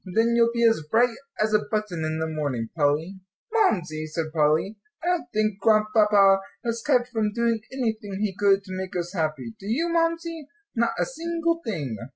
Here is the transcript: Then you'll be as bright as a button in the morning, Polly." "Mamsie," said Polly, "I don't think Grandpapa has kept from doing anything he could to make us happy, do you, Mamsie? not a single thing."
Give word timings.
Then 0.03 0.33
you'll 0.35 0.51
be 0.51 0.63
as 0.67 0.81
bright 0.89 1.15
as 1.39 1.53
a 1.53 1.59
button 1.69 2.03
in 2.03 2.17
the 2.17 2.25
morning, 2.25 2.69
Polly." 2.75 3.19
"Mamsie," 3.53 4.07
said 4.07 4.33
Polly, 4.33 4.79
"I 5.03 5.05
don't 5.05 5.27
think 5.31 5.59
Grandpapa 5.59 6.39
has 6.65 6.81
kept 6.83 7.09
from 7.09 7.31
doing 7.33 7.59
anything 7.71 8.19
he 8.19 8.33
could 8.35 8.63
to 8.63 8.75
make 8.75 8.95
us 8.95 9.13
happy, 9.13 9.53
do 9.59 9.67
you, 9.67 9.89
Mamsie? 9.89 10.47
not 10.75 10.93
a 10.97 11.05
single 11.05 11.61
thing." 11.63 11.97